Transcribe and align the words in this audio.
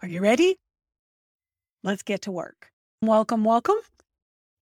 Are 0.00 0.06
you 0.06 0.20
ready? 0.20 0.60
Let's 1.82 2.04
get 2.04 2.22
to 2.22 2.30
work. 2.30 2.70
Welcome, 3.02 3.42
welcome. 3.42 3.78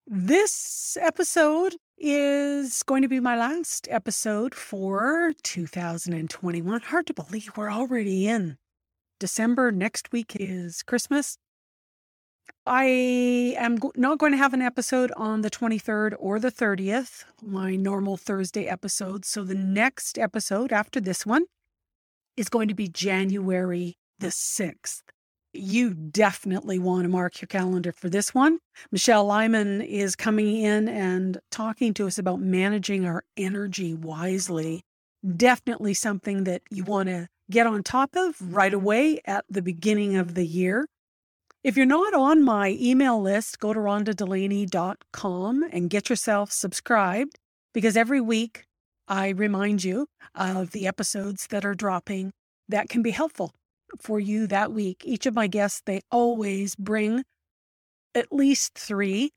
This 0.06 0.96
episode 1.00 1.74
is 1.98 2.84
going 2.84 3.02
to 3.02 3.08
be 3.08 3.18
my 3.18 3.36
last 3.36 3.88
episode 3.90 4.54
for 4.54 5.32
2021. 5.42 6.80
Hard 6.80 7.08
to 7.08 7.14
believe 7.14 7.50
we're 7.56 7.72
already 7.72 8.28
in 8.28 8.56
December. 9.18 9.72
Next 9.72 10.12
week 10.12 10.36
is 10.38 10.84
Christmas. 10.84 11.38
I 12.64 12.84
am 13.58 13.78
not 13.96 14.18
going 14.18 14.30
to 14.30 14.38
have 14.38 14.54
an 14.54 14.62
episode 14.62 15.10
on 15.16 15.40
the 15.40 15.50
23rd 15.50 16.14
or 16.20 16.38
the 16.38 16.52
30th, 16.52 17.24
my 17.42 17.74
normal 17.74 18.16
Thursday 18.16 18.66
episode. 18.68 19.24
So 19.24 19.42
the 19.42 19.56
next 19.56 20.18
episode 20.18 20.72
after 20.72 21.00
this 21.00 21.26
one 21.26 21.46
is 22.36 22.48
going 22.48 22.68
to 22.68 22.74
be 22.74 22.86
January 22.86 23.96
the 24.20 24.28
6th 24.28 25.02
you 25.52 25.94
definitely 25.94 26.78
want 26.78 27.04
to 27.04 27.08
mark 27.08 27.40
your 27.40 27.46
calendar 27.46 27.92
for 27.92 28.08
this 28.08 28.34
one. 28.34 28.58
Michelle 28.90 29.24
Lyman 29.24 29.80
is 29.80 30.16
coming 30.16 30.56
in 30.56 30.88
and 30.88 31.38
talking 31.50 31.94
to 31.94 32.06
us 32.06 32.18
about 32.18 32.40
managing 32.40 33.06
our 33.06 33.24
energy 33.36 33.94
wisely. 33.94 34.82
Definitely 35.36 35.94
something 35.94 36.44
that 36.44 36.62
you 36.70 36.84
want 36.84 37.08
to 37.08 37.28
get 37.50 37.66
on 37.66 37.82
top 37.82 38.10
of 38.16 38.54
right 38.54 38.74
away 38.74 39.20
at 39.24 39.44
the 39.48 39.62
beginning 39.62 40.16
of 40.16 40.34
the 40.34 40.46
year. 40.46 40.86
If 41.64 41.76
you're 41.76 41.86
not 41.86 42.14
on 42.14 42.44
my 42.44 42.76
email 42.80 43.20
list, 43.20 43.58
go 43.58 43.72
to 43.72 43.80
rhondadelaney.com 43.80 45.64
and 45.72 45.90
get 45.90 46.08
yourself 46.08 46.52
subscribed 46.52 47.38
because 47.74 47.96
every 47.96 48.20
week 48.20 48.64
I 49.08 49.30
remind 49.30 49.82
you 49.82 50.06
of 50.34 50.70
the 50.70 50.86
episodes 50.86 51.48
that 51.48 51.64
are 51.64 51.74
dropping 51.74 52.32
that 52.68 52.88
can 52.88 53.02
be 53.02 53.10
helpful 53.10 53.52
for 54.00 54.20
you 54.20 54.46
that 54.46 54.72
week. 54.72 55.02
Each 55.04 55.26
of 55.26 55.34
my 55.34 55.46
guests, 55.46 55.82
they 55.84 56.00
always 56.10 56.74
bring 56.74 57.24
at 58.14 58.32
least 58.32 58.74
three 58.74 59.32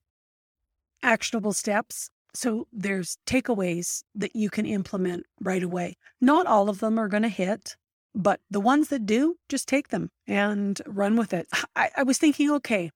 actionable 1.04 1.54
steps. 1.54 2.10
So 2.34 2.68
there's 2.72 3.18
takeaways 3.26 4.04
that 4.16 4.36
you 4.36 4.50
can 4.50 4.66
implement 4.66 5.26
right 5.42 5.64
away. 5.64 5.96
Not 6.22 6.46
all 6.46 6.70
of 6.70 6.80
them 6.80 7.00
are 7.00 7.08
going 7.08 7.24
to 7.24 7.30
hit, 7.30 7.76
but 8.14 8.40
the 8.50 8.60
ones 8.60 8.90
that 8.90 9.06
do, 9.06 9.36
just 9.50 9.68
take 9.68 9.90
them 9.90 10.10
and 10.28 10.80
run 10.86 11.16
with 11.16 11.34
it. 11.34 11.48
I, 11.76 11.90
I 11.98 12.04
was 12.04 12.18
thinking, 12.18 12.52
okay, 12.52 12.92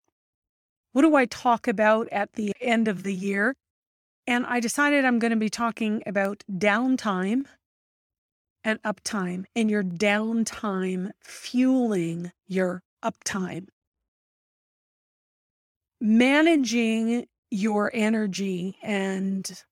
what 0.92 1.02
do 1.02 1.16
I 1.16 1.26
talk 1.26 1.68
about 1.68 2.08
at 2.12 2.34
the 2.34 2.54
end 2.62 2.88
of 2.88 3.04
the 3.04 3.14
year? 3.14 3.56
And 4.26 4.46
I 4.46 4.60
decided 4.60 5.04
I'm 5.04 5.20
going 5.20 5.32
to 5.32 5.38
be 5.38 5.50
talking 5.50 6.02
about 6.06 6.44
downtime 6.50 7.46
and 8.64 8.82
uptime 8.84 9.46
and 9.56 9.70
your 9.70 9.84
downtime 9.84 11.12
fueling 11.22 12.32
your 12.48 12.82
uptime. 13.04 13.68
Managing 16.00 17.26
your 17.50 17.92
energy 17.94 18.78
and 18.82 19.64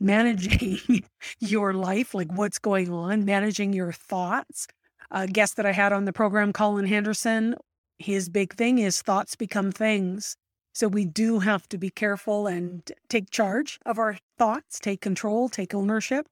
managing 0.00 1.04
your 1.38 1.72
life, 1.72 2.14
like 2.14 2.30
what's 2.32 2.58
going 2.58 2.92
on, 2.92 3.24
managing 3.24 3.72
your 3.72 3.92
thoughts. 3.92 4.66
A 5.10 5.26
guest 5.26 5.56
that 5.56 5.66
I 5.66 5.72
had 5.72 5.92
on 5.92 6.06
the 6.06 6.12
program, 6.12 6.52
Colin 6.52 6.86
Henderson, 6.86 7.54
his 7.98 8.28
big 8.28 8.54
thing 8.54 8.78
is 8.78 9.02
thoughts 9.02 9.36
become 9.36 9.70
things. 9.70 10.36
So 10.72 10.88
we 10.88 11.04
do 11.04 11.40
have 11.40 11.68
to 11.68 11.78
be 11.78 11.90
careful 11.90 12.46
and 12.46 12.90
take 13.08 13.30
charge 13.30 13.78
of 13.84 13.98
our 13.98 14.16
thoughts, 14.38 14.80
take 14.80 15.00
control, 15.00 15.48
take 15.48 15.74
ownership. 15.74 16.26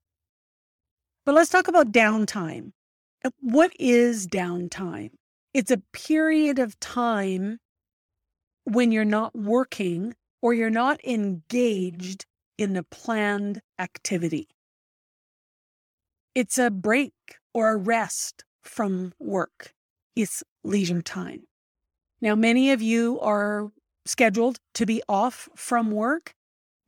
But 1.26 1.34
let's 1.34 1.50
talk 1.50 1.68
about 1.68 1.92
downtime. 1.92 2.72
Uh, 3.22 3.30
what 3.40 3.72
is 3.78 4.26
downtime? 4.26 5.10
It's 5.52 5.70
a 5.70 5.82
period 5.92 6.58
of 6.58 6.80
time 6.80 7.58
when 8.64 8.92
you're 8.92 9.04
not 9.04 9.36
working 9.36 10.14
or 10.40 10.54
you're 10.54 10.70
not 10.70 11.04
engaged 11.04 12.24
in 12.56 12.76
a 12.76 12.82
planned 12.82 13.60
activity. 13.78 14.48
It's 16.34 16.56
a 16.56 16.70
break 16.70 17.12
or 17.52 17.70
a 17.70 17.76
rest 17.76 18.44
from 18.62 19.12
work. 19.18 19.74
It's 20.16 20.42
leisure 20.64 21.02
time. 21.02 21.42
Now, 22.22 22.34
many 22.34 22.70
of 22.70 22.80
you 22.80 23.18
are 23.20 23.70
scheduled 24.06 24.58
to 24.74 24.86
be 24.86 25.02
off 25.08 25.48
from 25.54 25.90
work 25.90 26.34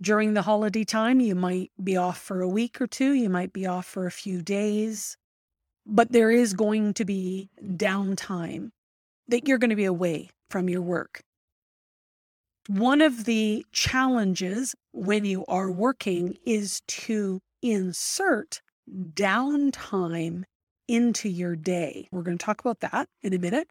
during 0.01 0.35
the 0.35 0.43
holiday 0.43 0.85
time. 0.85 1.21
You 1.21 1.35
might 1.35 1.71
be 1.83 1.97
off 1.97 2.21
for 2.21 2.41
a 2.41 2.49
week 2.49 2.81
or 2.81 2.87
two, 2.87 3.13
you 3.13 3.31
might 3.31 3.53
be 3.53 3.67
off 3.67 3.87
for 3.87 4.07
a 4.07 4.11
few 4.11 4.43
days, 4.43 5.17
but 5.87 6.13
there 6.13 6.31
is 6.31 6.55
going 6.55 6.95
to 6.95 7.05
be 7.05 7.51
downtime 7.63 8.71
that 9.29 9.47
you're 9.47 9.59
going 9.59 9.71
to 9.71 9.77
be 9.77 9.85
away 9.85 10.31
from 10.51 10.69
your 10.69 10.83
work. 10.83 11.23
One 12.69 13.01
of 13.01 13.25
the 13.25 13.65
challenges 13.73 14.75
when 14.93 15.25
you 15.25 15.45
are 15.47 15.71
working 15.71 16.37
is 16.47 16.81
to 16.87 17.41
insert 17.61 18.61
downtime 18.91 20.45
into 20.89 21.29
your 21.29 21.57
day. 21.57 22.09
We're 22.13 22.23
going 22.23 22.39
to 22.39 22.45
talk 22.45 22.61
about 22.61 22.81
that 22.81 23.09
in 23.23 23.33
a 23.33 23.39
minute. 23.39 23.69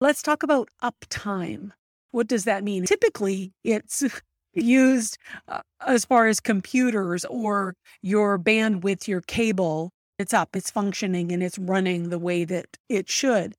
Let's 0.00 0.22
talk 0.22 0.42
about 0.42 0.68
uptime. 0.82 1.72
What 2.12 2.26
does 2.26 2.44
that 2.44 2.64
mean? 2.64 2.84
Typically, 2.84 3.52
it's 3.64 4.04
used 4.54 5.18
uh, 5.48 5.60
as 5.86 6.04
far 6.04 6.26
as 6.26 6.40
computers 6.40 7.24
or 7.26 7.74
your 8.02 8.38
bandwidth, 8.38 9.06
your 9.06 9.20
cable. 9.20 9.90
It's 10.18 10.34
up, 10.34 10.54
it's 10.54 10.70
functioning, 10.70 11.32
and 11.32 11.42
it's 11.42 11.58
running 11.58 12.10
the 12.10 12.18
way 12.18 12.44
that 12.44 12.76
it 12.88 13.08
should. 13.08 13.54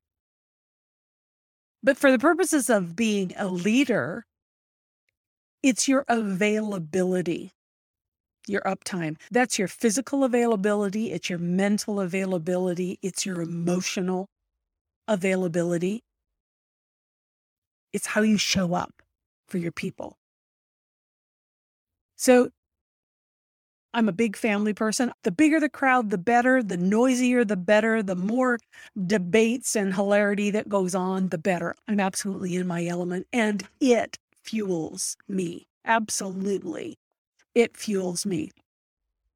But 1.83 1.97
for 1.97 2.11
the 2.11 2.19
purposes 2.19 2.69
of 2.69 2.95
being 2.95 3.33
a 3.37 3.47
leader, 3.47 4.25
it's 5.63 5.87
your 5.87 6.05
availability, 6.07 7.51
your 8.47 8.61
uptime. 8.61 9.19
That's 9.31 9.57
your 9.57 9.67
physical 9.67 10.23
availability, 10.23 11.11
it's 11.11 11.29
your 11.29 11.39
mental 11.39 11.99
availability, 11.99 12.99
it's 13.01 13.25
your 13.25 13.41
emotional 13.41 14.27
availability. 15.07 16.03
It's 17.93 18.07
how 18.07 18.21
you 18.21 18.37
show 18.37 18.73
up 18.73 19.01
for 19.47 19.57
your 19.57 19.71
people. 19.71 20.17
So 22.15 22.51
I'm 23.93 24.07
a 24.07 24.13
big 24.13 24.37
family 24.37 24.73
person. 24.73 25.11
The 25.23 25.31
bigger 25.31 25.59
the 25.59 25.69
crowd, 25.69 26.09
the 26.09 26.17
better. 26.17 26.63
The 26.63 26.77
noisier, 26.77 27.43
the 27.43 27.57
better. 27.57 28.01
The 28.01 28.15
more 28.15 28.57
debates 29.05 29.75
and 29.75 29.93
hilarity 29.93 30.51
that 30.51 30.69
goes 30.69 30.95
on, 30.95 31.29
the 31.29 31.37
better. 31.37 31.75
I'm 31.87 31.99
absolutely 31.99 32.55
in 32.55 32.67
my 32.67 32.85
element 32.85 33.27
and 33.33 33.67
it 33.79 34.17
fuels 34.43 35.17
me. 35.27 35.67
Absolutely. 35.83 36.97
It 37.53 37.75
fuels 37.75 38.25
me. 38.25 38.51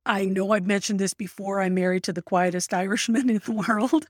I 0.06 0.26
know 0.26 0.52
I've 0.52 0.68
mentioned 0.68 1.00
this 1.00 1.14
before. 1.14 1.60
I'm 1.60 1.74
married 1.74 2.04
to 2.04 2.14
the 2.14 2.22
quietest 2.22 2.74
Irishman 2.74 3.30
in 3.30 3.42
the 3.44 3.52
world. 3.68 4.08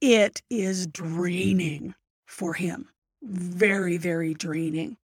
It 0.00 0.40
is 0.48 0.86
draining 0.86 1.94
for 2.26 2.54
him 2.54 2.88
very, 3.22 3.96
very 3.96 4.34
draining. 4.34 4.96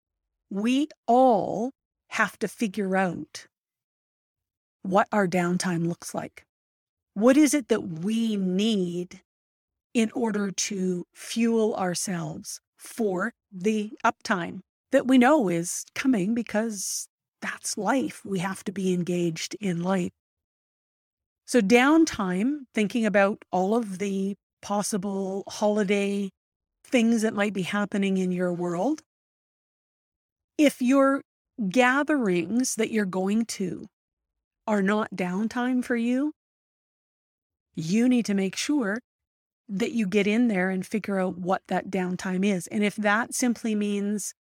We 0.50 0.88
all 1.08 1.72
have 2.10 2.38
to 2.40 2.48
figure 2.48 2.96
out 2.96 3.48
what 4.84 5.08
our 5.12 5.28
downtime 5.28 5.88
looks 5.88 6.14
like. 6.14 6.46
What 7.14 7.38
is 7.38 7.54
it 7.54 7.70
that 7.70 7.82
we 7.82 8.36
need 8.36 9.22
in 9.94 10.12
order 10.14 10.52
to 10.52 11.06
fuel 11.14 11.76
ourselves 11.76 12.60
for 12.78 13.34
the 13.52 13.92
uptime 14.04 14.62
that 14.92 15.08
we 15.08 15.18
know 15.18 15.50
is 15.50 15.86
coming 15.96 16.34
because 16.34 17.08
that's 17.42 17.78
life. 17.78 18.22
We 18.24 18.40
have 18.40 18.64
to 18.66 18.72
be 18.72 18.94
engaged 18.94 19.56
in 19.60 19.84
life. 19.84 20.12
So, 21.46 21.62
downtime, 21.62 22.66
thinking 22.74 23.06
about 23.06 23.44
all 23.52 23.76
of 23.76 24.00
the 24.00 24.36
possible 24.62 25.44
holiday 25.48 26.30
things 26.84 27.22
that 27.22 27.34
might 27.34 27.54
be 27.54 27.64
happening 27.64 28.18
in 28.18 28.32
your 28.32 28.54
world. 28.54 29.02
If 30.58 30.82
your 30.82 31.22
gatherings 31.70 32.76
that 32.76 32.92
you're 32.92 33.06
going 33.06 33.46
to 33.46 33.88
are 34.68 34.82
not 34.82 35.10
downtime 35.16 35.84
for 35.84 35.96
you, 35.96 36.34
you 37.76 38.08
need 38.08 38.26
to 38.26 38.34
make 38.34 38.56
sure 38.56 39.00
that 39.68 39.92
you 39.92 40.06
get 40.06 40.28
in 40.28 40.48
there 40.48 40.70
and 40.70 40.86
figure 40.86 41.20
out 41.20 41.38
what 41.38 41.64
that 41.68 41.90
downtime 41.90 42.46
is. 42.46 42.68
And 42.68 42.84
if 42.84 42.96
that 42.98 43.34
simply 43.34 43.76
means 43.76 44.34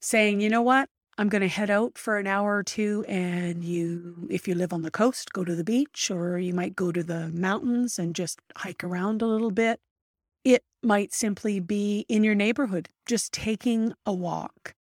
saying, 0.00 0.40
you 0.40 0.50
know 0.50 0.62
what, 0.62 0.88
I'm 1.16 1.28
going 1.28 1.42
to 1.42 1.48
head 1.48 1.70
out 1.70 1.96
for 1.96 2.18
an 2.18 2.26
hour 2.26 2.56
or 2.56 2.62
two, 2.64 3.04
and 3.08 3.64
you, 3.64 4.26
if 4.30 4.48
you 4.48 4.54
live 4.54 4.72
on 4.72 4.82
the 4.82 4.90
coast, 4.90 5.32
go 5.32 5.44
to 5.44 5.54
the 5.54 5.64
beach, 5.64 6.10
or 6.10 6.38
you 6.38 6.52
might 6.52 6.74
go 6.74 6.90
to 6.90 7.02
the 7.04 7.28
mountains 7.28 7.98
and 7.98 8.14
just 8.14 8.40
hike 8.56 8.82
around 8.82 9.22
a 9.22 9.26
little 9.26 9.52
bit. 9.52 9.80
It 10.44 10.62
might 10.82 11.14
simply 11.14 11.58
be 11.58 12.04
in 12.08 12.22
your 12.22 12.34
neighborhood, 12.34 12.90
just 13.06 13.32
taking 13.32 13.94
a 14.04 14.12
walk. 14.12 14.74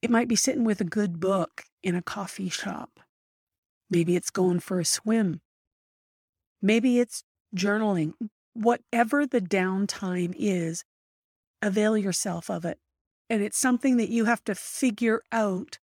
It 0.00 0.10
might 0.10 0.28
be 0.28 0.36
sitting 0.36 0.64
with 0.64 0.80
a 0.80 0.84
good 0.84 1.20
book 1.20 1.64
in 1.82 1.94
a 1.94 2.02
coffee 2.02 2.48
shop. 2.48 3.00
Maybe 3.90 4.16
it's 4.16 4.30
going 4.30 4.60
for 4.60 4.80
a 4.80 4.84
swim. 4.84 5.40
Maybe 6.62 6.98
it's 6.98 7.22
journaling. 7.54 8.14
Whatever 8.54 9.26
the 9.26 9.40
downtime 9.40 10.34
is, 10.36 10.84
avail 11.60 11.96
yourself 11.96 12.48
of 12.48 12.64
it. 12.64 12.78
And 13.30 13.42
it's 13.42 13.58
something 13.58 13.98
that 13.98 14.08
you 14.08 14.24
have 14.24 14.42
to 14.44 14.54
figure 14.54 15.22
out 15.32 15.78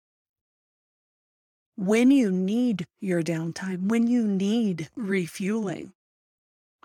when 1.76 2.10
you 2.10 2.32
need 2.32 2.88
your 3.00 3.22
downtime, 3.22 3.90
when 3.90 4.08
you 4.08 4.26
need 4.26 4.90
refueling. 4.96 5.94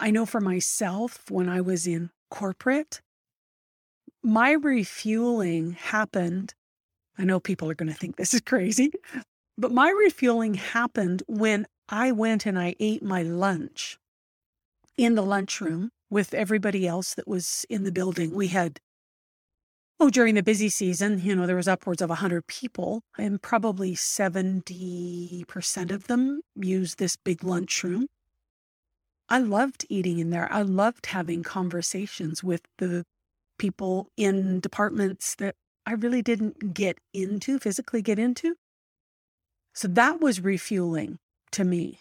I 0.00 0.11
know 0.11 0.25
for 0.25 0.41
myself, 0.41 1.31
when 1.31 1.49
I 1.49 1.61
was 1.61 1.87
in 1.87 2.11
corporate, 2.31 3.02
my 4.23 4.52
refueling 4.52 5.73
happened. 5.73 6.55
I 7.19 7.25
know 7.25 7.38
people 7.38 7.70
are 7.70 7.75
going 7.75 7.93
to 7.93 7.99
think 7.99 8.17
this 8.17 8.32
is 8.32 8.41
crazy, 8.41 8.93
but 9.58 9.73
my 9.73 9.91
refueling 9.91 10.55
happened 10.55 11.23
when 11.29 11.67
I 11.91 12.12
went 12.12 12.47
and 12.47 12.58
I 12.58 12.76
ate 12.81 13.02
my 13.02 13.23
lunch 13.23 13.99
in 14.97 15.17
the 15.17 15.23
lunchroom 15.23 15.91
with 16.08 16.32
everybody 16.32 16.87
else 16.87 17.12
that 17.14 17.29
was 17.29 17.67
in 17.69 17.85
the 17.85 17.93
building. 17.93 18.35
We 18.35 18.49
had, 18.49 18.81
oh, 19.99 20.08
during 20.08 20.35
the 20.35 20.43
busy 20.43 20.70
season, 20.70 21.20
you 21.23 21.37
know, 21.37 21.46
there 21.46 21.56
was 21.56 21.69
upwards 21.69 22.00
of 22.00 22.08
100 22.08 22.46
people, 22.46 23.03
and 23.19 23.43
probably 23.43 23.94
70% 23.94 25.91
of 25.91 26.06
them 26.06 26.41
used 26.55 26.99
this 26.99 27.17
big 27.17 27.44
lunchroom. 27.44 28.06
I 29.31 29.38
loved 29.38 29.87
eating 29.88 30.19
in 30.19 30.31
there. 30.31 30.53
I 30.53 30.62
loved 30.62 31.06
having 31.06 31.44
conversations 31.44 32.43
with 32.43 32.62
the 32.79 33.05
people 33.59 34.09
in 34.17 34.59
departments 34.59 35.37
that 35.37 35.55
I 35.87 35.93
really 35.93 36.21
didn't 36.21 36.75
get 36.75 36.99
into, 37.15 37.59
physically 37.61 38.03
get 38.03 38.19
into. 38.19 38.56
So 39.73 39.87
that 39.88 40.21
was 40.21 40.41
refueling 40.41 41.19
to 41.53 41.65
me. 41.65 42.00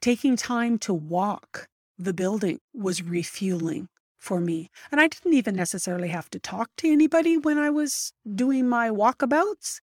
Taking 0.00 0.36
time 0.36 0.78
to 0.78 0.94
walk 0.94 1.66
the 1.98 2.14
building 2.14 2.60
was 2.72 3.02
refueling 3.02 3.88
for 4.16 4.40
me. 4.40 4.70
And 4.92 5.00
I 5.00 5.08
didn't 5.08 5.34
even 5.34 5.56
necessarily 5.56 6.08
have 6.08 6.30
to 6.30 6.38
talk 6.38 6.70
to 6.78 6.92
anybody 6.92 7.36
when 7.36 7.58
I 7.58 7.70
was 7.70 8.12
doing 8.32 8.68
my 8.68 8.90
walkabouts, 8.90 9.80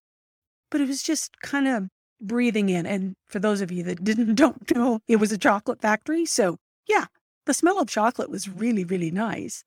but 0.71 0.79
it 0.79 0.87
was 0.87 1.03
just 1.03 1.39
kind 1.41 1.67
of 1.67 1.89
breathing 2.21 2.69
in. 2.69 2.85
And 2.85 3.15
for 3.27 3.39
those 3.39 3.61
of 3.61 3.71
you 3.71 3.83
that 3.83 4.03
didn't 4.03 4.35
don't 4.35 4.75
know, 4.75 4.99
it 5.07 5.17
was 5.17 5.31
a 5.31 5.37
chocolate 5.37 5.81
factory. 5.81 6.25
So 6.25 6.57
yeah, 6.87 7.05
the 7.45 7.53
smell 7.53 7.79
of 7.79 7.87
chocolate 7.87 8.29
was 8.29 8.49
really, 8.49 8.83
really 8.83 9.11
nice. 9.11 9.63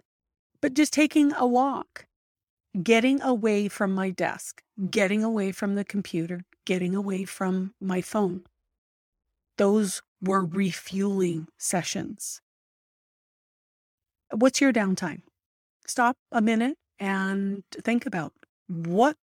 But 0.61 0.75
just 0.75 0.93
taking 0.93 1.33
a 1.35 1.47
walk, 1.47 2.07
getting 2.83 3.23
away 3.23 3.69
from 3.69 3.95
my 3.95 4.11
desk, 4.11 4.63
getting 4.91 5.23
away 5.23 5.53
from 5.53 5.75
the 5.75 5.85
computer, 5.85 6.45
getting 6.65 6.95
away 6.95 7.25
from 7.25 7.75
my 7.81 8.01
phone. 8.01 8.43
Those 9.57 10.03
were 10.21 10.45
refueling 10.45 11.49
sessions. 11.57 12.41
What's 14.33 14.61
your 14.61 14.73
downtime? 14.73 15.23
Stop 15.87 16.17
a 16.31 16.43
minute 16.43 16.77
and 16.99 17.63
think 17.73 18.05
about 18.05 18.33
what 18.67 19.17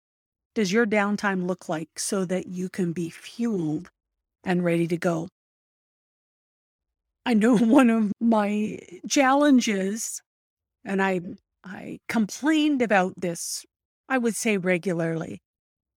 does 0.56 0.72
your 0.72 0.86
downtime 0.86 1.48
look 1.48 1.68
like 1.68 1.90
so 1.98 2.26
that 2.26 2.48
you 2.48 2.70
can 2.70 2.94
be 2.94 3.10
fueled 3.10 3.90
and 4.44 4.64
ready 4.64 4.88
to 4.88 4.98
go? 4.98 5.28
I 7.26 7.34
know 7.34 7.58
one 7.80 7.90
of 7.90 8.12
my 8.20 8.80
challenges, 9.10 10.22
and 10.86 11.02
I 11.02 11.22
I 11.64 12.00
complained 12.10 12.82
about 12.82 13.14
this, 13.18 13.66
I 14.10 14.18
would 14.18 14.36
say 14.36 14.58
regularly. 14.58 15.42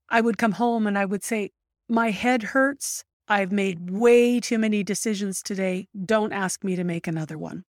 I 0.08 0.20
would 0.20 0.38
come 0.38 0.52
home 0.52 0.86
and 0.86 0.96
I 0.96 1.04
would 1.04 1.24
say, 1.24 1.50
My 1.88 2.10
head 2.10 2.42
hurts. 2.42 3.04
I've 3.28 3.50
made 3.50 3.90
way 3.90 4.38
too 4.38 4.58
many 4.58 4.84
decisions 4.84 5.42
today. 5.42 5.88
Don't 6.04 6.32
ask 6.32 6.62
me 6.62 6.76
to 6.76 6.84
make 6.84 7.08
another 7.08 7.36
one. 7.36 7.64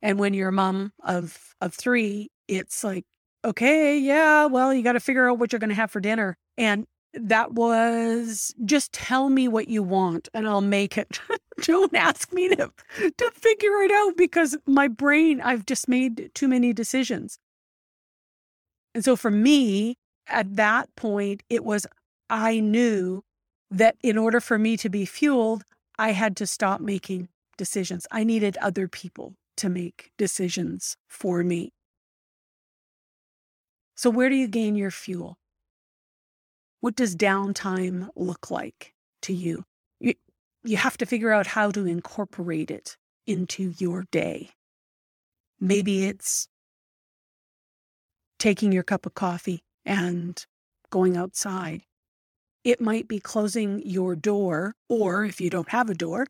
And 0.00 0.20
when 0.20 0.34
you're 0.34 0.50
a 0.50 0.52
mom 0.52 0.92
of 1.02 1.54
of 1.60 1.74
three, 1.74 2.28
it's 2.46 2.84
like, 2.84 3.04
okay, 3.44 3.98
yeah, 3.98 4.46
well, 4.46 4.72
you 4.72 4.82
got 4.82 4.92
to 4.92 5.00
figure 5.00 5.28
out 5.28 5.38
what 5.38 5.52
you're 5.52 5.60
going 5.60 5.68
to 5.68 5.74
have 5.74 5.90
for 5.90 6.00
dinner. 6.00 6.36
And 6.56 6.86
that 7.12 7.52
was 7.52 8.54
just 8.64 8.92
tell 8.92 9.28
me 9.28 9.46
what 9.46 9.68
you 9.68 9.82
want 9.82 10.28
and 10.34 10.48
I'll 10.48 10.60
make 10.60 10.98
it. 10.98 11.20
Don't 11.62 11.94
ask 11.94 12.32
me 12.32 12.48
to, 12.48 12.72
to 12.98 13.30
figure 13.34 13.82
it 13.82 13.92
out 13.92 14.16
because 14.16 14.56
my 14.66 14.88
brain, 14.88 15.40
I've 15.40 15.66
just 15.66 15.88
made 15.88 16.30
too 16.34 16.48
many 16.48 16.72
decisions. 16.72 17.38
And 18.94 19.04
so 19.04 19.16
for 19.16 19.30
me, 19.30 19.96
at 20.26 20.56
that 20.56 20.94
point, 20.96 21.42
it 21.48 21.64
was 21.64 21.86
I 22.30 22.60
knew 22.60 23.22
that 23.70 23.96
in 24.02 24.18
order 24.18 24.40
for 24.40 24.58
me 24.58 24.76
to 24.78 24.88
be 24.88 25.04
fueled, 25.04 25.62
I 25.98 26.12
had 26.12 26.36
to 26.38 26.46
stop 26.46 26.80
making 26.80 27.28
decisions. 27.56 28.06
I 28.10 28.24
needed 28.24 28.56
other 28.60 28.88
people 28.88 29.34
to 29.58 29.68
make 29.68 30.10
decisions 30.18 30.96
for 31.08 31.44
me. 31.44 31.73
So, 33.94 34.10
where 34.10 34.28
do 34.28 34.34
you 34.34 34.48
gain 34.48 34.74
your 34.74 34.90
fuel? 34.90 35.38
What 36.80 36.96
does 36.96 37.16
downtime 37.16 38.08
look 38.16 38.50
like 38.50 38.94
to 39.22 39.32
you? 39.32 39.64
you? 40.00 40.14
You 40.64 40.76
have 40.76 40.96
to 40.98 41.06
figure 41.06 41.32
out 41.32 41.46
how 41.46 41.70
to 41.70 41.86
incorporate 41.86 42.70
it 42.70 42.96
into 43.26 43.74
your 43.78 44.04
day. 44.10 44.50
Maybe 45.60 46.06
it's 46.06 46.48
taking 48.38 48.72
your 48.72 48.82
cup 48.82 49.06
of 49.06 49.14
coffee 49.14 49.62
and 49.86 50.44
going 50.90 51.16
outside. 51.16 51.82
It 52.64 52.80
might 52.80 53.08
be 53.08 53.20
closing 53.20 53.82
your 53.84 54.16
door, 54.16 54.74
or 54.88 55.24
if 55.24 55.40
you 55.40 55.50
don't 55.50 55.68
have 55.68 55.88
a 55.88 55.94
door, 55.94 56.26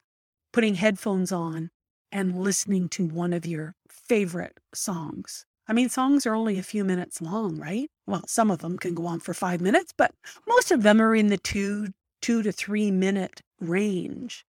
putting 0.53 0.75
headphones 0.77 1.33
on 1.33 1.71
and 2.13 2.41
listening 2.41 2.89
to 2.91 3.07
one 3.07 3.33
of 3.33 3.47
your 3.47 3.75
favorite 3.89 4.59
songs. 4.75 5.47
I 5.67 5.73
mean, 5.73 5.89
songs 5.89 6.27
are 6.27 6.35
only 6.35 6.59
a 6.59 6.63
few 6.63 6.85
minutes 6.85 7.23
long, 7.23 7.59
right? 7.59 7.91
Well, 8.07 8.25
some 8.27 8.51
of 8.51 8.59
them 8.59 8.79
can 8.79 8.95
go 8.95 9.07
on 9.07 9.21
for 9.21 9.33
five 9.33 9.61
minutes, 9.61 9.95
but 9.97 10.15
most 10.47 10.71
of 10.71 10.83
them 10.83 11.01
are 11.01 11.15
in 11.15 11.29
the 11.29 11.39
two, 11.39 11.89
two 12.21 12.43
to 12.43 12.53
three 12.53 12.91
minute 12.91 13.41
range. 13.61 14.45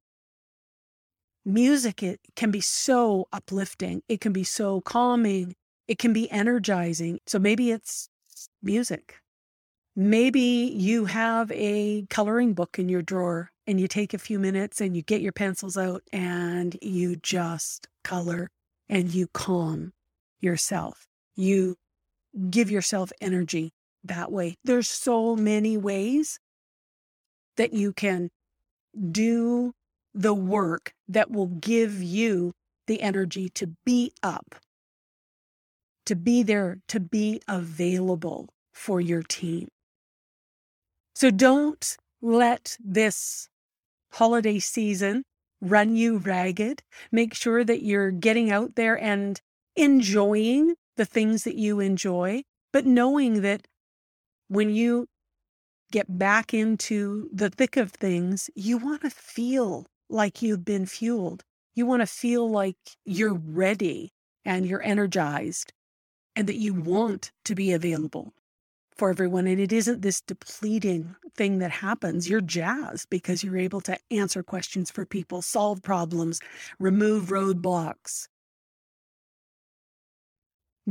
Music 1.43 2.01
it 2.01 2.21
can 2.35 2.51
be 2.51 2.61
so 2.61 3.27
uplifting. 3.33 4.03
It 4.07 4.21
can 4.21 4.31
be 4.31 4.43
so 4.43 4.81
calming. 4.81 5.55
It 5.87 5.97
can 5.97 6.13
be 6.13 6.31
energizing. 6.31 7.19
So 7.27 7.39
maybe 7.39 7.71
it's 7.71 8.07
music. 8.61 9.15
Maybe 9.95 10.39
you 10.39 11.05
have 11.05 11.51
a 11.51 12.05
coloring 12.09 12.53
book 12.53 12.79
in 12.79 12.87
your 12.87 13.01
drawer 13.01 13.51
and 13.67 13.81
you 13.81 13.89
take 13.89 14.13
a 14.13 14.17
few 14.17 14.39
minutes 14.39 14.79
and 14.79 14.95
you 14.95 15.01
get 15.01 15.21
your 15.21 15.33
pencils 15.33 15.77
out 15.77 16.03
and 16.13 16.77
you 16.81 17.17
just 17.17 17.87
color 18.03 18.49
and 18.87 19.13
you 19.13 19.27
calm 19.33 19.91
yourself. 20.41 21.07
You 21.35 21.77
give 22.49 22.69
yourself 22.71 23.11
energy 23.21 23.71
that 24.03 24.31
way. 24.31 24.57
There's 24.63 24.89
so 24.89 25.35
many 25.35 25.77
ways 25.77 26.39
that 27.57 27.73
you 27.73 27.93
can 27.93 28.29
do 29.11 29.73
the 30.13 30.33
work 30.33 30.93
that 31.07 31.31
will 31.31 31.47
give 31.47 32.01
you 32.01 32.53
the 32.87 33.01
energy 33.01 33.49
to 33.49 33.67
be 33.85 34.11
up, 34.23 34.55
to 36.05 36.15
be 36.15 36.43
there, 36.43 36.79
to 36.87 36.99
be 36.99 37.41
available 37.47 38.49
for 38.73 38.99
your 38.99 39.23
team. 39.23 39.67
So 41.15 41.31
don't 41.31 41.97
let 42.21 42.77
this 42.83 43.47
holiday 44.13 44.59
season 44.59 45.23
run 45.61 45.95
you 45.95 46.17
ragged. 46.17 46.81
Make 47.11 47.33
sure 47.33 47.63
that 47.63 47.83
you're 47.83 48.11
getting 48.11 48.51
out 48.51 48.75
there 48.75 49.01
and 49.01 49.39
enjoying 49.81 50.75
the 50.97 51.05
things 51.05 51.43
that 51.43 51.55
you 51.55 51.79
enjoy, 51.79 52.43
but 52.71 52.85
knowing 52.85 53.41
that 53.41 53.67
when 54.47 54.69
you 54.69 55.07
get 55.91 56.17
back 56.17 56.53
into 56.53 57.29
the 57.33 57.49
thick 57.49 57.77
of 57.77 57.91
things, 57.91 58.49
you 58.55 58.77
want 58.77 59.01
to 59.01 59.09
feel 59.09 59.87
like 60.09 60.41
you've 60.41 60.65
been 60.65 60.85
fueled. 60.85 61.43
You 61.73 61.85
want 61.85 62.01
to 62.01 62.07
feel 62.07 62.49
like 62.49 62.77
you're 63.05 63.33
ready 63.33 64.11
and 64.45 64.65
you're 64.65 64.83
energized 64.83 65.73
and 66.35 66.47
that 66.47 66.57
you 66.57 66.73
want 66.73 67.31
to 67.45 67.55
be 67.55 67.71
available 67.71 68.33
for 68.95 69.09
everyone. 69.09 69.47
And 69.47 69.59
it 69.59 69.71
isn't 69.71 70.01
this 70.01 70.21
depleting 70.21 71.15
thing 71.35 71.59
that 71.59 71.71
happens. 71.71 72.29
You're 72.29 72.41
jazzed 72.41 73.09
because 73.09 73.43
you're 73.43 73.57
able 73.57 73.81
to 73.81 73.97
answer 74.09 74.43
questions 74.43 74.91
for 74.91 75.05
people, 75.05 75.41
solve 75.41 75.81
problems, 75.81 76.39
remove 76.79 77.25
roadblocks. 77.29 78.27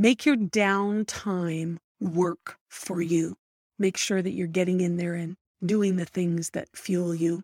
Make 0.01 0.25
your 0.25 0.35
downtime 0.35 1.77
work 1.99 2.57
for 2.69 3.03
you. 3.03 3.35
Make 3.77 3.97
sure 3.97 4.19
that 4.19 4.31
you're 4.31 4.47
getting 4.47 4.81
in 4.81 4.97
there 4.97 5.13
and 5.13 5.37
doing 5.63 5.97
the 5.97 6.05
things 6.05 6.49
that 6.55 6.69
fuel 6.75 7.13
you. 7.13 7.43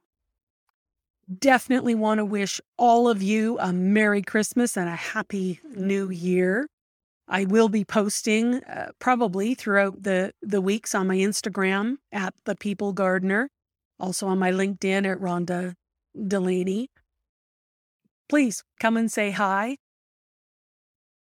Definitely 1.37 1.93
want 1.93 2.17
to 2.17 2.25
wish 2.25 2.59
all 2.75 3.09
of 3.09 3.21
you 3.21 3.59
a 3.59 3.71
Merry 3.71 4.23
Christmas 4.23 4.75
and 4.75 4.89
a 4.89 4.95
Happy 4.95 5.59
New 5.69 6.09
Year. 6.09 6.67
I 7.27 7.45
will 7.45 7.69
be 7.69 7.85
posting 7.85 8.55
uh, 8.63 8.89
probably 8.97 9.53
throughout 9.53 10.01
the, 10.01 10.33
the 10.41 10.59
weeks 10.59 10.95
on 10.95 11.05
my 11.05 11.17
Instagram 11.17 11.97
at 12.11 12.33
the 12.45 12.55
People 12.55 12.91
Gardener, 12.91 13.51
also 13.99 14.25
on 14.25 14.39
my 14.39 14.51
LinkedIn 14.51 15.05
at 15.05 15.19
Rhonda 15.19 15.75
Delaney. 16.27 16.89
Please 18.27 18.63
come 18.79 18.97
and 18.97 19.11
say 19.11 19.29
hi. 19.29 19.77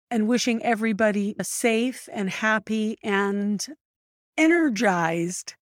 And 0.10 0.28
wishing 0.28 0.64
everybody 0.64 1.36
a 1.38 1.44
safe 1.44 2.08
and 2.12 2.30
happy 2.30 2.98
and 3.04 3.66
energized 4.38 5.56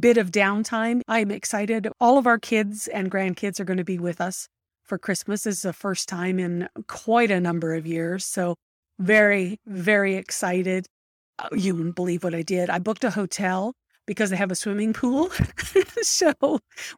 bit 0.00 0.18
of 0.18 0.30
downtime. 0.30 1.00
I'm 1.08 1.30
excited. 1.30 1.88
All 2.00 2.18
of 2.18 2.26
our 2.26 2.38
kids 2.38 2.88
and 2.88 3.10
grandkids 3.10 3.58
are 3.58 3.64
going 3.64 3.78
to 3.78 3.84
be 3.84 3.98
with 3.98 4.20
us 4.20 4.48
for 4.84 4.98
Christmas. 4.98 5.44
This 5.44 5.56
is 5.56 5.62
the 5.62 5.72
first 5.72 6.08
time 6.08 6.38
in 6.38 6.68
quite 6.88 7.30
a 7.30 7.40
number 7.40 7.74
of 7.74 7.86
years. 7.86 8.24
So 8.24 8.56
very, 8.98 9.58
very 9.66 10.16
excited. 10.16 10.86
Uh, 11.38 11.48
you 11.54 11.74
wouldn't 11.74 11.96
believe 11.96 12.24
what 12.24 12.34
I 12.34 12.42
did. 12.42 12.68
I 12.68 12.78
booked 12.78 13.04
a 13.04 13.10
hotel 13.10 13.74
because 14.08 14.30
they 14.30 14.36
have 14.36 14.50
a 14.50 14.56
swimming 14.56 14.94
pool. 14.94 15.28
so 16.02 16.32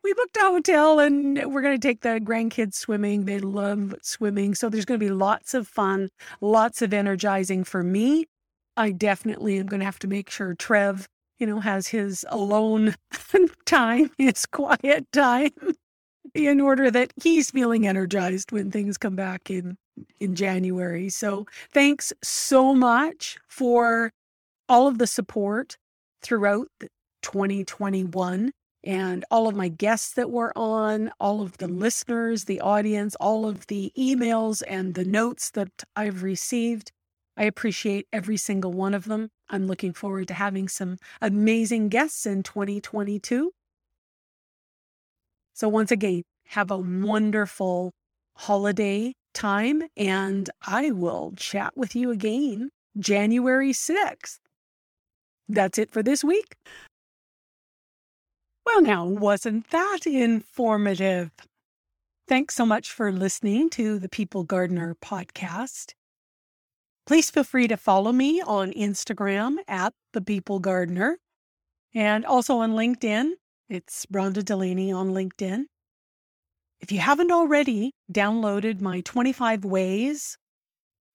we 0.05 0.15
booked 0.15 0.37
a 0.37 0.43
hotel 0.43 1.01
and 1.01 1.43
we're 1.53 1.61
going 1.61 1.79
to 1.79 1.89
take 1.89 2.03
the 2.03 2.21
grandkids 2.21 2.75
swimming. 2.75 3.25
They 3.25 3.41
love 3.41 3.97
swimming. 4.01 4.55
So 4.55 4.71
there's 4.71 4.85
going 4.85 5.01
to 5.01 5.05
be 5.05 5.11
lots 5.11 5.53
of 5.53 5.67
fun, 5.67 6.09
lots 6.41 6.83
of 6.83 6.95
energizing 6.95 7.65
for 7.65 7.83
me. 7.83 8.27
I 8.77 8.93
definitely 8.93 9.59
am 9.59 9.67
going 9.67 9.81
to 9.81 9.87
have 9.87 9.99
to 9.99 10.07
make 10.07 10.31
sure 10.31 10.55
Trev, 10.55 11.09
you 11.41 11.49
know, 11.49 11.59
has 11.59 11.89
his 11.89 12.25
alone 12.29 12.95
time, 13.67 14.13
his 14.17 14.47
quiet 14.47 15.11
time 15.13 15.51
in 16.33 16.61
order 16.61 16.93
that 16.93 17.13
he's 17.21 17.51
feeling 17.51 17.89
energized 17.89 18.53
when 18.53 18.71
things 18.71 18.97
come 18.97 19.17
back 19.17 19.51
in 19.51 19.77
in 20.21 20.37
January. 20.37 21.09
So 21.09 21.47
thanks 21.73 22.13
so 22.23 22.73
much 22.73 23.37
for 23.49 24.13
all 24.69 24.87
of 24.87 24.99
the 24.99 25.09
support 25.09 25.77
throughout 26.23 26.69
2021 27.23 28.53
and 28.83 29.25
all 29.31 29.47
of 29.47 29.55
my 29.55 29.69
guests 29.69 30.15
that 30.15 30.31
were 30.31 30.57
on, 30.57 31.11
all 31.21 31.43
of 31.43 31.59
the 31.59 31.69
listeners, 31.69 32.45
the 32.45 32.61
audience, 32.61 33.15
all 33.17 33.47
of 33.47 33.67
the 33.67 33.93
emails 33.97 34.63
and 34.67 34.95
the 34.95 35.05
notes 35.05 35.51
that 35.51 35.85
I've 35.95 36.23
received. 36.23 36.91
I 37.37 37.45
appreciate 37.45 38.07
every 38.13 38.37
single 38.37 38.73
one 38.73 38.95
of 38.95 39.05
them. 39.05 39.29
I'm 39.49 39.67
looking 39.67 39.93
forward 39.93 40.29
to 40.29 40.35
having 40.35 40.69
some 40.69 40.97
amazing 41.21 41.89
guests 41.89 42.27
in 42.27 42.43
2022. 42.43 43.53
So, 45.55 45.69
once 45.69 45.91
again, 45.91 46.23
have 46.49 46.71
a 46.71 46.79
wonderful 46.79 47.93
holiday 48.37 49.13
time, 49.35 49.83
and 49.97 50.49
I 50.67 50.91
will 50.91 51.35
chat 51.37 51.77
with 51.77 51.95
you 51.95 52.11
again 52.11 52.71
January 52.99 53.73
6th. 53.73 54.39
That's 55.49 55.79
it 55.79 55.91
for 55.91 56.03
this 56.03 56.25
week. 56.25 56.57
Well, 58.73 58.83
now, 58.83 59.05
wasn't 59.05 59.69
that 59.71 60.07
informative? 60.07 61.33
Thanks 62.29 62.55
so 62.55 62.65
much 62.65 62.93
for 62.93 63.11
listening 63.11 63.69
to 63.71 63.99
the 63.99 64.09
People 64.09 64.45
Gardener 64.45 64.95
podcast. 65.03 65.95
Please 67.05 67.31
feel 67.31 67.43
free 67.43 67.67
to 67.67 67.77
follow 67.77 68.13
me 68.13 68.41
on 68.41 68.71
Instagram 68.73 69.57
at 69.67 69.93
the 70.13 70.21
People 70.21 70.61
Gardener 70.61 71.19
and 71.97 72.25
also 72.25 72.59
on 72.59 72.75
LinkedIn. 72.75 73.33
It's 73.69 74.07
Rhonda 74.07 74.45
Delaney 74.45 74.93
on 74.93 75.09
LinkedIn. 75.09 75.65
If 76.81 76.93
you 76.93 77.01
haven't 77.01 77.33
already 77.33 77.91
downloaded 78.11 78.81
my 78.81 79.01
25 79.01 79.65
ways 79.65 80.39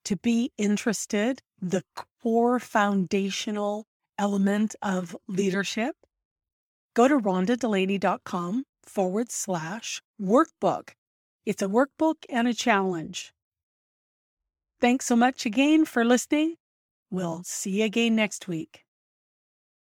to 0.04 0.18
be 0.18 0.52
interested, 0.58 1.42
the 1.62 1.84
core 2.22 2.60
foundational 2.60 3.86
element 4.20 4.76
of 4.82 5.16
leadership, 5.30 5.96
go 6.96 7.08
to 7.08 7.20
rhondadelaney.com 7.20 8.64
forward 8.84 9.32
slash 9.32 10.02
workbook. 10.20 10.92
It's 11.46 11.62
a 11.62 11.68
workbook 11.68 12.16
and 12.30 12.48
a 12.48 12.54
challenge. 12.54 13.32
Thanks 14.82 15.06
so 15.06 15.16
much 15.16 15.46
again 15.46 15.86
for 15.86 16.04
listening. 16.04 16.56
We'll 17.12 17.44
see 17.44 17.80
you 17.82 17.86
again 17.86 18.16
next 18.16 18.48
week. 18.48 18.85